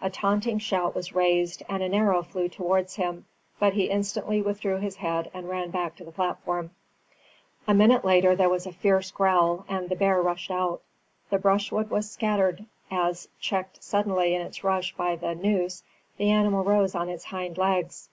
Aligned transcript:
A 0.00 0.08
taunting 0.08 0.58
shout 0.58 0.94
was 0.94 1.14
raised 1.14 1.62
and 1.68 1.82
an 1.82 1.92
arrow 1.92 2.22
flew 2.22 2.48
towards 2.48 2.94
him, 2.94 3.26
but 3.58 3.74
he 3.74 3.90
instantly 3.90 4.40
withdrew 4.40 4.78
his 4.78 4.96
head 4.96 5.30
and 5.34 5.50
ran 5.50 5.68
back 5.70 5.96
to 5.96 6.04
the 6.04 6.12
platform. 6.12 6.70
A 7.68 7.74
minute 7.74 8.02
later 8.02 8.34
there 8.34 8.48
was 8.48 8.64
a 8.64 8.72
fierce 8.72 9.10
growl 9.10 9.66
and 9.68 9.90
the 9.90 9.96
bear 9.96 10.22
rushed 10.22 10.50
out. 10.50 10.80
The 11.28 11.38
brushwood 11.38 11.90
was 11.90 12.10
scattered 12.10 12.64
as, 12.90 13.28
checked 13.38 13.84
suddenly 13.84 14.34
in 14.34 14.40
its 14.40 14.64
rush 14.64 14.94
by 14.96 15.14
the 15.16 15.34
noose, 15.34 15.82
the 16.16 16.30
animal 16.30 16.64
rose 16.64 16.94
on 16.94 17.10
its 17.10 17.24
hind 17.24 17.58
legs. 17.58 18.08